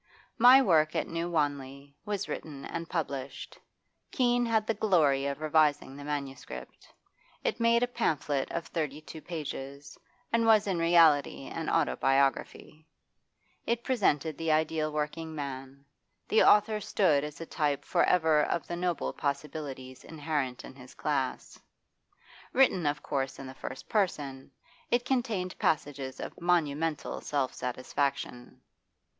'My 0.39 0.63
Work 0.63 0.95
at 0.95 1.07
New 1.07 1.29
Wanley' 1.29 1.95
was 2.07 2.27
written 2.27 2.65
and 2.65 2.89
published; 2.89 3.59
Keene 4.09 4.47
had 4.47 4.65
the 4.65 4.73
glory 4.73 5.27
of 5.27 5.39
revising 5.41 5.95
the 5.95 6.03
manuscript. 6.03 6.91
It 7.43 7.59
made 7.59 7.83
a 7.83 7.87
pamphlet 7.87 8.51
of 8.51 8.65
thirty 8.65 8.99
two 8.99 9.21
pages, 9.21 9.99
and 10.33 10.47
was 10.47 10.65
in 10.65 10.79
reality 10.79 11.45
an 11.45 11.69
autobiography. 11.69 12.87
It 13.67 13.83
presented 13.83 14.39
the 14.39 14.51
ideal 14.51 14.91
working 14.91 15.35
man; 15.35 15.85
the 16.27 16.41
author 16.41 16.81
stood 16.81 17.23
as 17.23 17.39
a 17.39 17.45
type 17.45 17.85
for 17.85 18.03
ever 18.05 18.41
of 18.45 18.65
the 18.65 18.75
noble 18.75 19.13
possibilities 19.13 20.03
inherent 20.03 20.65
in 20.65 20.73
his 20.73 20.95
class. 20.95 21.59
Written 22.53 22.87
of 22.87 23.03
course 23.03 23.37
in 23.37 23.45
the 23.45 23.53
first 23.53 23.87
person, 23.87 24.49
it 24.89 25.05
contained 25.05 25.59
passages 25.59 26.19
of 26.19 26.41
monumental 26.41 27.21
self 27.21 27.53
satisfaction. 27.53 28.61